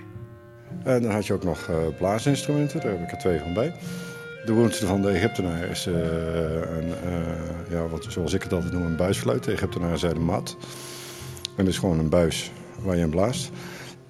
En 0.84 1.02
dan 1.02 1.12
had 1.12 1.28
je 1.28 1.34
ook 1.34 1.44
nog 1.44 1.70
eh, 1.70 1.76
blaasinstrumenten, 1.98 2.82
daar 2.82 2.92
heb 2.92 3.02
ik 3.02 3.12
er 3.12 3.18
twee 3.18 3.40
van 3.40 3.54
bij. 3.54 3.76
De 4.46 4.54
beroemdste 4.54 4.86
van 4.86 5.02
de 5.02 5.10
Egyptenaar 5.10 5.64
is 5.64 5.86
eh, 5.86 5.94
een, 5.94 6.94
eh, 7.04 7.70
ja, 7.70 7.88
wat, 7.88 8.06
zoals 8.10 8.34
ik 8.34 8.44
het 8.44 8.54
altijd 8.54 8.74
noem, 8.74 8.86
een 8.86 8.96
buisfluit. 8.96 9.44
De 9.44 9.52
Egyptenaren 9.52 10.00
zeiden 10.00 10.24
mat. 10.24 10.58
En 11.56 11.66
dat 11.66 11.68
is 11.68 11.78
gewoon 11.78 12.00
een 12.00 12.10
buis 12.10 12.52
waar 12.82 12.96
je 12.96 13.04
in 13.04 13.10
blaast. 13.10 13.50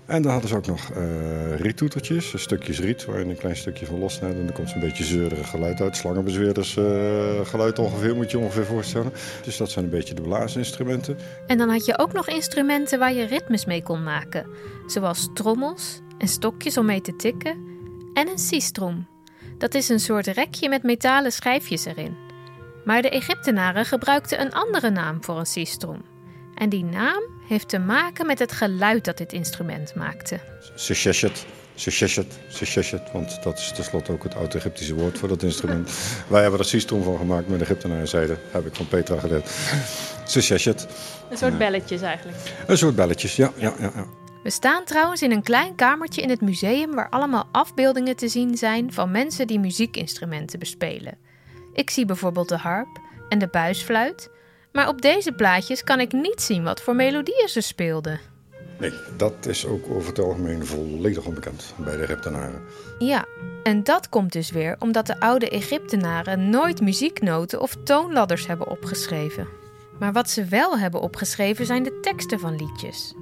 En 0.08 0.22
dan 0.22 0.32
hadden 0.32 0.50
ze 0.50 0.56
ook 0.56 0.68
nog 0.68 0.92
eh 0.92 1.60
riettoetertjes, 1.60 2.42
stukjes 2.42 2.80
riet 2.80 3.06
waar 3.06 3.20
je 3.20 3.26
een 3.26 3.38
klein 3.38 3.56
stukje 3.56 3.86
van 3.86 4.00
losnijdt. 4.00 4.38
En 4.38 4.46
dan 4.46 4.56
komt 4.56 4.70
zo'n 4.70 4.80
beetje 4.80 5.04
zeurig 5.04 5.50
geluid 5.50 5.82
uit. 5.82 5.96
Slangenbezweerders 5.96 6.78
eh, 6.78 6.86
geluid 7.44 7.80
ongeveer, 7.80 8.16
moet 8.16 8.32
je 8.32 8.40
ongeveer 8.40 8.66
voorstellen. 8.66 9.12
Dus 9.44 9.58
dat 9.58 9.72
zijn 9.72 9.86
een 9.86 9.92
beetje 9.92 10.14
de 10.14 10.22
blaasinstrumenten. 10.22 11.18
En 11.48 11.58
dan 11.58 11.70
had 11.70 11.86
je 11.86 12.00
ook 12.00 12.14
nog 12.14 12.28
instrumenten 12.28 13.00
waar 13.00 13.14
je 13.14 13.26
ritmes 13.26 13.66
mee 13.66 13.84
kon 13.84 14.04
maken, 14.04 14.46
zoals 14.86 15.30
trommels 15.34 16.02
en 16.18 16.28
stokjes 16.28 16.78
om 16.78 16.86
mee 16.86 17.02
te 17.02 17.16
tikken 17.16 17.58
en 18.14 18.28
een 18.28 18.40
sistrum. 18.40 19.08
Dat 19.58 19.74
is 19.74 19.90
een 19.90 20.00
soort 20.00 20.28
rekje 20.28 20.70
met 20.70 20.84
metalen 20.84 21.32
schijfjes 21.32 21.86
erin. 21.86 22.16
Maar 22.86 23.02
de 23.02 23.10
Egyptenaren 23.10 23.86
gebruikten 23.86 24.42
een 24.42 24.54
andere 24.54 24.90
naam 24.90 25.24
voor 25.24 25.40
een 25.40 25.46
sistrum. 25.46 26.02
En 26.56 26.70
die 26.70 26.84
naam 26.84 27.24
heeft 27.48 27.70
te 27.70 27.80
maken 27.80 28.26
met 28.26 28.40
het 28.40 28.52
geluid 28.52 29.06
dat 29.06 29.18
dit 29.18 29.34
instrument 29.34 29.96
maakte. 29.96 30.40
Sesheshet, 30.76 31.46
sesheshet, 31.76 32.40
sesheshet. 32.48 33.12
Want 33.12 33.44
dat 33.44 33.58
is 33.58 33.72
tenslotte 33.72 34.12
ook 34.12 34.24
het 34.24 34.36
oud-Egyptische 34.36 34.96
woord 34.96 35.18
voor 35.18 35.28
dat 35.28 35.44
instrument. 35.44 35.92
Wij 36.28 36.42
hebben 36.42 36.60
er 36.60 36.66
sistrum 36.66 37.04
van 37.04 37.18
gemaakt, 37.18 37.48
maar 37.48 37.58
de 37.58 37.64
Egyptenaren 37.64 38.08
zeiden, 38.08 38.40
heb 38.52 38.66
ik 38.66 38.76
van 38.76 38.88
Petra 38.88 39.20
geleerd. 39.20 39.50
Sesheshet. 40.26 40.88
Een 41.30 41.38
soort 41.38 41.58
belletjes 41.58 42.02
eigenlijk. 42.02 42.38
Een 42.68 42.78
soort 42.78 42.96
belletjes, 42.96 43.36
ja, 43.36 43.52
ja, 43.56 43.74
ja. 43.80 43.92
ja. 43.96 44.06
We 44.44 44.54
staan 44.54 44.84
trouwens 44.84 45.22
in 45.22 45.32
een 45.32 45.44
klein 45.44 45.76
kamertje 45.76 46.22
in 46.22 46.30
het 46.30 46.42
museum 46.42 46.96
waar 46.96 47.10
allemaal 47.10 47.48
afbeeldingen 47.52 48.16
te 48.16 48.28
zien 48.28 48.58
zijn 48.58 48.94
van 48.94 49.12
mensen 49.12 49.48
die 49.48 49.60
muziekinstrumenten 49.60 50.60
bespelen. 50.60 51.18
Ik 51.74 51.90
zie 51.90 52.06
bijvoorbeeld 52.06 52.50
de 52.50 52.58
harp 52.58 53.00
en 53.30 53.40
de 53.40 53.48
buisfluit, 53.48 54.30
maar 54.78 54.88
op 54.88 55.02
deze 55.02 55.32
plaatjes 55.32 55.84
kan 55.84 56.00
ik 56.00 56.12
niet 56.12 56.42
zien 56.42 56.64
wat 56.64 56.82
voor 56.82 56.96
melodieën 56.96 57.48
ze 57.48 57.62
speelden. 57.62 58.20
Nee, 58.80 58.94
dat 59.18 59.46
is 59.46 59.66
ook 59.66 59.90
over 59.90 60.10
het 60.10 60.20
algemeen 60.20 60.66
volledig 60.66 61.26
onbekend 61.26 61.74
bij 61.78 61.98
de 61.98 62.04
Egyptenaren. 62.04 62.62
Ja, 63.00 63.26
en 63.64 63.84
dat 63.84 64.10
komt 64.10 64.34
dus 64.34 64.52
weer 64.52 64.76
omdat 64.80 65.08
de 65.08 65.20
oude 65.20 65.50
Egyptenaren 65.50 66.50
nooit 66.50 66.82
muzieknoten 66.82 67.62
of 67.62 67.76
toonladders 67.84 68.48
hebben 68.48 68.68
opgeschreven. 68.68 69.48
Maar 70.00 70.14
wat 70.14 70.30
ze 70.30 70.46
wel 70.46 70.78
hebben 70.78 71.02
opgeschreven 71.02 71.66
zijn 71.66 71.84
de 71.84 72.00
teksten 72.00 72.40
van 72.40 72.56
liedjes. 72.56 73.14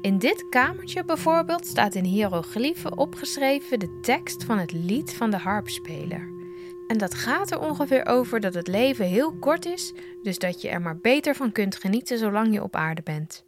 In 0.00 0.18
dit 0.18 0.48
kamertje 0.48 1.04
bijvoorbeeld 1.04 1.66
staat 1.66 1.94
in 1.94 2.04
hieroglyphen 2.04 2.98
opgeschreven 2.98 3.78
de 3.78 3.98
tekst 4.02 4.44
van 4.44 4.58
het 4.58 4.72
lied 4.72 5.14
van 5.14 5.30
de 5.30 5.38
harpspeler. 5.38 6.33
En 6.88 6.98
dat 6.98 7.14
gaat 7.14 7.50
er 7.50 7.60
ongeveer 7.60 8.06
over 8.06 8.40
dat 8.40 8.54
het 8.54 8.66
leven 8.66 9.06
heel 9.06 9.38
kort 9.38 9.64
is, 9.66 9.92
dus 10.22 10.38
dat 10.38 10.60
je 10.62 10.68
er 10.68 10.80
maar 10.80 10.96
beter 10.96 11.34
van 11.34 11.52
kunt 11.52 11.76
genieten 11.76 12.18
zolang 12.18 12.52
je 12.52 12.62
op 12.62 12.76
aarde 12.76 13.02
bent. 13.02 13.44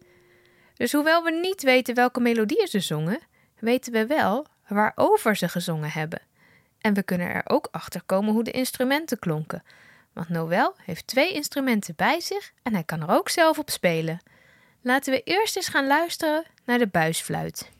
Dus 0.73 0.91
hoewel 0.91 1.23
we 1.23 1.31
niet 1.31 1.63
weten 1.63 1.95
welke 1.95 2.19
melodieën 2.19 2.67
ze 2.67 2.79
zongen, 2.79 3.19
weten 3.59 3.93
we 3.93 4.05
wel 4.05 4.45
waarover 4.67 5.35
ze 5.35 5.49
gezongen 5.49 5.91
hebben. 5.91 6.21
En 6.81 6.93
we 6.93 7.03
kunnen 7.03 7.27
er 7.27 7.41
ook 7.45 7.67
achter 7.71 8.01
komen 8.05 8.33
hoe 8.33 8.43
de 8.43 8.51
instrumenten 8.51 9.19
klonken. 9.19 9.63
Want 10.13 10.29
Noël 10.29 10.75
heeft 10.85 11.07
twee 11.07 11.33
instrumenten 11.33 11.93
bij 11.95 12.19
zich 12.19 12.51
en 12.63 12.73
hij 12.73 12.83
kan 12.83 13.01
er 13.01 13.15
ook 13.15 13.29
zelf 13.29 13.59
op 13.59 13.69
spelen. 13.69 14.19
Laten 14.81 15.13
we 15.13 15.23
eerst 15.23 15.55
eens 15.55 15.67
gaan 15.67 15.87
luisteren 15.87 16.43
naar 16.65 16.77
de 16.77 16.87
buisfluit. 16.87 17.71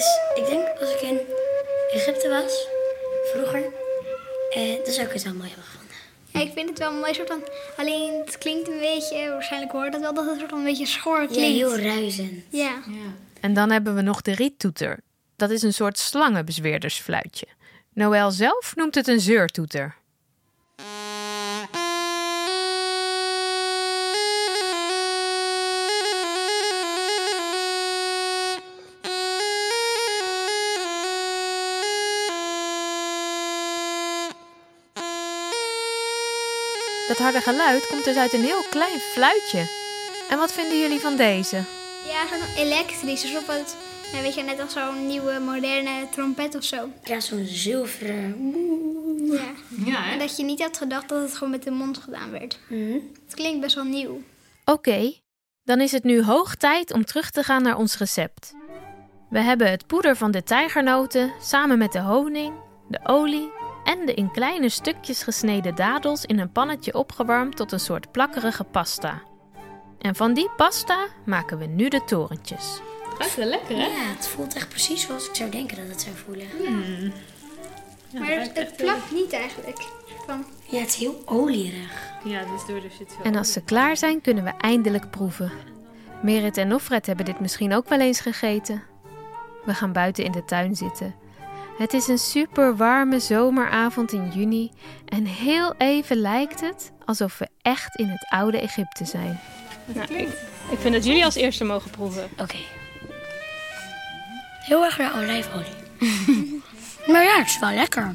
Is, 0.00 0.20
ik 0.34 0.46
denk 0.46 0.68
als 0.80 0.90
ik 0.94 1.00
in 1.00 1.18
Egypte 1.92 2.28
was, 2.28 2.66
vroeger, 3.32 3.62
eh, 4.50 4.84
dan 4.84 4.92
zou 4.92 5.06
ik 5.06 5.12
het 5.12 5.22
wel 5.22 5.34
mooi 5.34 5.48
hebben 5.48 5.64
gevonden. 5.66 5.96
Ja, 6.26 6.40
ik 6.40 6.52
vind 6.52 6.68
het 6.68 6.78
wel 6.78 6.90
een 6.90 6.98
mooi 6.98 7.14
soort 7.14 7.28
van... 7.28 7.42
Alleen 7.76 8.22
het 8.24 8.38
klinkt 8.38 8.68
een 8.68 8.78
beetje... 8.78 9.28
Waarschijnlijk 9.28 9.72
hoor 9.72 9.84
je 9.84 9.90
dat 9.90 10.00
wel 10.00 10.14
dat 10.14 10.26
het 10.26 10.38
soort 10.38 10.50
van 10.50 10.58
een 10.58 10.64
beetje 10.64 10.86
schor 10.86 11.20
Ja, 11.20 11.26
klinkt. 11.26 11.56
heel 11.56 11.78
ruizend. 11.78 12.44
Ja. 12.50 12.82
En 13.40 13.54
dan 13.54 13.70
hebben 13.70 13.94
we 13.94 14.00
nog 14.02 14.22
de 14.22 14.34
riettoeter. 14.34 14.98
Dat 15.36 15.50
is 15.50 15.62
een 15.62 15.72
soort 15.72 15.98
slangenbezweerdersfluitje. 15.98 17.46
Noël 17.94 18.30
zelf 18.30 18.72
noemt 18.76 18.94
het 18.94 19.08
een 19.08 19.20
zeurtoeter. 19.20 19.96
Dat 37.10 37.18
harde 37.18 37.40
geluid 37.40 37.86
komt 37.86 38.04
dus 38.04 38.16
uit 38.16 38.32
een 38.32 38.44
heel 38.44 38.62
klein 38.70 38.98
fluitje. 38.98 39.68
En 40.28 40.38
wat 40.38 40.52
vinden 40.52 40.78
jullie 40.78 41.00
van 41.00 41.16
deze? 41.16 41.56
Ja, 42.06 42.26
zo'n 42.28 42.64
elektrisch. 42.64 43.22
Alsof 43.22 43.46
het... 43.46 43.76
Weet 44.22 44.34
je, 44.34 44.42
net 44.42 44.60
als 44.60 44.72
zo'n 44.72 45.06
nieuwe 45.06 45.38
moderne 45.38 46.08
trompet 46.10 46.54
of 46.54 46.64
zo. 46.64 46.88
Ja, 47.04 47.20
zo'n 47.20 47.44
zilveren. 47.46 48.52
Ja. 49.32 49.52
Ja, 49.84 50.10
En 50.12 50.18
dat 50.18 50.36
je 50.36 50.44
niet 50.44 50.62
had 50.62 50.76
gedacht 50.76 51.08
dat 51.08 51.22
het 51.22 51.34
gewoon 51.34 51.50
met 51.50 51.62
de 51.62 51.70
mond 51.70 51.98
gedaan 51.98 52.30
werd. 52.30 52.58
Mhm. 52.68 52.92
Het 53.24 53.34
klinkt 53.34 53.60
best 53.60 53.74
wel 53.74 53.84
nieuw. 53.84 54.22
Oké, 54.64 55.12
dan 55.62 55.80
is 55.80 55.92
het 55.92 56.04
nu 56.04 56.22
hoog 56.22 56.54
tijd 56.54 56.92
om 56.92 57.04
terug 57.04 57.30
te 57.30 57.42
gaan 57.42 57.62
naar 57.62 57.76
ons 57.76 57.98
recept. 57.98 58.52
We 59.30 59.40
hebben 59.40 59.70
het 59.70 59.86
poeder 59.86 60.16
van 60.16 60.30
de 60.30 60.42
tijgernoten 60.42 61.32
samen 61.42 61.78
met 61.78 61.92
de 61.92 62.00
honing, 62.00 62.54
de 62.88 63.00
olie 63.02 63.50
en 63.90 64.06
de 64.06 64.14
in 64.14 64.30
kleine 64.30 64.68
stukjes 64.68 65.22
gesneden 65.22 65.74
dadels 65.74 66.24
in 66.24 66.38
een 66.38 66.52
pannetje 66.52 66.94
opgewarmd 66.94 67.56
tot 67.56 67.72
een 67.72 67.80
soort 67.80 68.12
plakkerige 68.12 68.64
pasta. 68.64 69.22
En 69.98 70.14
van 70.14 70.34
die 70.34 70.50
pasta 70.56 71.06
maken 71.24 71.58
we 71.58 71.66
nu 71.66 71.88
de 71.88 72.04
torentjes. 72.04 72.80
Ruikt 73.18 73.36
wel 73.36 73.46
lekker, 73.46 73.76
hè? 73.76 73.86
Ja, 73.86 74.14
het 74.16 74.28
voelt 74.28 74.54
echt 74.54 74.68
precies 74.68 75.02
zoals 75.02 75.28
ik 75.28 75.34
zou 75.34 75.50
denken 75.50 75.76
dat 75.76 75.88
het 75.88 76.00
zou 76.00 76.16
voelen. 76.16 76.46
maar 78.12 78.28
het, 78.28 78.50
het 78.54 78.76
plakt 78.76 79.12
niet 79.12 79.32
eigenlijk. 79.32 79.78
Van, 80.26 80.44
Ja, 80.68 80.78
het 80.78 80.88
is 80.88 80.96
heel 80.96 81.22
olierig. 81.24 82.12
Ja, 82.24 82.44
dus 82.44 82.66
door 82.66 82.76
er 82.76 82.90
zit 82.98 83.12
zo. 83.12 83.22
En 83.22 83.36
als 83.36 83.52
ze 83.52 83.62
klaar 83.62 83.96
zijn, 83.96 84.20
kunnen 84.20 84.44
we 84.44 84.52
eindelijk 84.58 85.10
proeven. 85.10 85.52
Merit 86.22 86.56
en 86.56 86.68
Nofred 86.68 87.06
hebben 87.06 87.24
dit 87.24 87.40
misschien 87.40 87.74
ook 87.74 87.88
wel 87.88 88.00
eens 88.00 88.20
gegeten. 88.20 88.82
We 89.64 89.74
gaan 89.74 89.92
buiten 89.92 90.24
in 90.24 90.32
de 90.32 90.44
tuin 90.44 90.76
zitten. 90.76 91.14
Het 91.80 91.92
is 91.92 92.08
een 92.08 92.18
super 92.18 92.76
warme 92.76 93.20
zomeravond 93.20 94.12
in 94.12 94.30
juni 94.34 94.70
en 95.04 95.24
heel 95.24 95.74
even 95.78 96.16
lijkt 96.16 96.60
het 96.60 96.92
alsof 97.04 97.38
we 97.38 97.48
echt 97.62 97.96
in 97.96 98.08
het 98.08 98.26
oude 98.28 98.58
Egypte 98.60 99.04
zijn. 99.04 99.40
Nou, 99.86 100.14
ik, 100.14 100.28
ik 100.70 100.78
vind 100.78 100.94
dat 100.94 101.04
jullie 101.04 101.24
als 101.24 101.34
eerste 101.34 101.64
mogen 101.64 101.90
proeven. 101.90 102.28
Oké. 102.38 102.56
Heel 104.60 104.84
erg 104.84 104.98
naar 104.98 105.14
olijfolie. 105.16 105.72
maar 107.12 107.24
ja, 107.24 107.38
het 107.38 107.46
is 107.46 107.58
wel 107.58 107.72
lekker. 107.72 108.14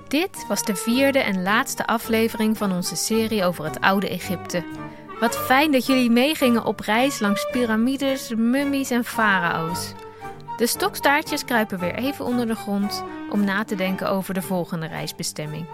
Dit 0.09 0.45
was 0.49 0.63
de 0.63 0.77
vierde 0.77 1.19
en 1.19 1.43
laatste 1.43 1.87
aflevering 1.87 2.57
van 2.57 2.73
onze 2.73 2.97
serie 2.97 3.45
over 3.45 3.65
het 3.65 3.81
oude 3.81 4.09
Egypte. 4.09 4.65
Wat 5.21 5.37
fijn 5.37 5.73
dat 5.73 5.87
jullie 5.87 6.11
meegingen 6.11 6.65
op 6.65 6.81
reis 6.81 7.19
langs 7.19 7.51
piramides, 7.51 8.33
mummies 8.37 8.91
en 8.91 9.05
farao's. 9.05 9.93
De 10.57 10.67
stokstaartjes 10.67 11.45
kruipen 11.45 11.79
weer 11.79 11.95
even 11.95 12.25
onder 12.25 12.47
de 12.47 12.55
grond 12.55 13.05
om 13.31 13.45
na 13.45 13.65
te 13.65 13.75
denken 13.75 14.09
over 14.09 14.35
de 14.35 14.43
volgende 14.43 14.87
reisbestemming. 14.87 15.67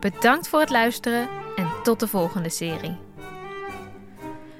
Bedankt 0.00 0.48
voor 0.48 0.60
het 0.60 0.70
luisteren 0.70 1.28
en 1.56 1.68
tot 1.82 2.00
de 2.00 2.08
volgende 2.08 2.48
serie. 2.48 2.98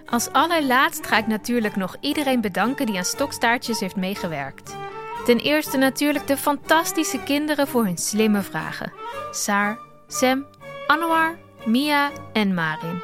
Als 0.07 0.33
allerlaatst 0.33 1.07
ga 1.07 1.19
ik 1.19 1.27
natuurlijk 1.27 1.77
nog 1.77 1.97
iedereen 2.01 2.41
bedanken 2.41 2.87
die 2.87 2.97
aan 2.97 3.05
stokstaartjes 3.05 3.81
heeft 3.81 3.97
meegewerkt. 3.97 4.77
Ten 5.25 5.39
eerste 5.39 5.77
natuurlijk 5.77 6.27
de 6.27 6.37
fantastische 6.37 7.23
kinderen 7.23 7.67
voor 7.67 7.85
hun 7.85 7.99
slimme 7.99 8.43
vragen. 8.43 8.93
Saar, 9.31 9.79
Sam, 10.07 10.47
Anouar, 10.87 11.39
Mia 11.65 12.11
en 12.33 12.55
Marin. 12.55 13.03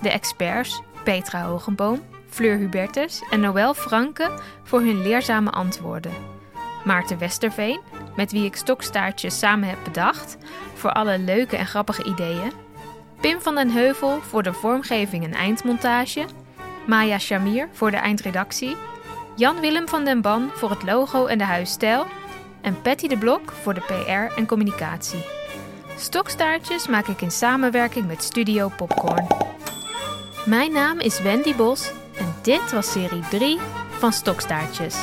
De 0.00 0.10
experts 0.10 0.82
Petra 1.04 1.44
Hogenboom, 1.44 2.02
Fleur 2.28 2.56
Hubertus 2.56 3.22
en 3.30 3.40
Noël 3.40 3.74
Franke 3.74 4.30
voor 4.62 4.80
hun 4.80 5.02
leerzame 5.02 5.50
antwoorden. 5.50 6.12
Maarten 6.84 7.18
Westerveen, 7.18 7.80
met 8.16 8.32
wie 8.32 8.44
ik 8.44 8.56
stokstaartjes 8.56 9.38
samen 9.38 9.68
heb 9.68 9.78
bedacht, 9.84 10.36
voor 10.74 10.92
alle 10.92 11.18
leuke 11.18 11.56
en 11.56 11.66
grappige 11.66 12.04
ideeën. 12.04 12.52
Pim 13.20 13.40
van 13.40 13.54
den 13.54 13.70
Heuvel 13.70 14.20
voor 14.20 14.42
de 14.42 14.52
vormgeving 14.52 15.24
en 15.24 15.32
eindmontage. 15.32 16.24
Maya 16.86 17.18
Shamir 17.18 17.68
voor 17.72 17.90
de 17.90 17.96
eindredactie. 17.96 18.76
Jan-Willem 19.36 19.88
van 19.88 20.04
den 20.04 20.20
Ban 20.20 20.50
voor 20.54 20.70
het 20.70 20.82
logo 20.82 21.26
en 21.26 21.38
de 21.38 21.44
huisstijl. 21.44 22.06
En 22.60 22.82
Patty 22.82 23.08
de 23.08 23.18
Blok 23.18 23.52
voor 23.62 23.74
de 23.74 23.80
PR 23.80 24.38
en 24.38 24.46
communicatie. 24.46 25.24
Stokstaartjes 25.96 26.86
maak 26.88 27.06
ik 27.06 27.20
in 27.20 27.30
samenwerking 27.30 28.06
met 28.06 28.22
Studio 28.22 28.68
Popcorn. 28.76 29.26
Mijn 30.44 30.72
naam 30.72 31.00
is 31.00 31.20
Wendy 31.20 31.54
Bos 31.54 31.92
en 32.16 32.34
dit 32.42 32.72
was 32.72 32.92
serie 32.92 33.22
3 33.30 33.58
van 33.98 34.12
Stokstaartjes. 34.12 34.96